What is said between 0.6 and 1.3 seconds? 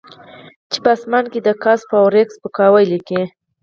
چې په اسمان